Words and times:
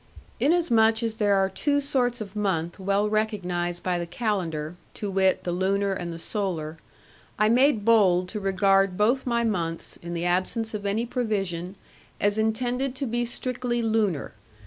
Inasmuch 0.39 1.03
as 1.03 1.13
there 1.13 1.35
are 1.35 1.47
two 1.47 1.79
sorts 1.79 2.21
of 2.21 2.35
month 2.35 2.79
well 2.79 3.07
recognised 3.07 3.83
by 3.83 3.99
the 3.99 4.07
calendar, 4.07 4.75
to 4.95 5.11
wit 5.11 5.43
the 5.43 5.51
lunar 5.51 5.93
and 5.93 6.11
the 6.11 6.17
solar, 6.17 6.77
I 7.37 7.49
made 7.49 7.85
bold 7.85 8.27
to 8.29 8.39
regard 8.39 8.97
both 8.97 9.27
my 9.27 9.43
months, 9.43 9.97
in 10.01 10.15
the 10.15 10.25
absence 10.25 10.73
of 10.73 10.87
any 10.87 11.05
provision, 11.05 11.75
as 12.19 12.39
intended 12.39 12.95
to 12.95 13.05
be 13.05 13.25
strictly 13.25 13.83
lunar. 13.83 14.33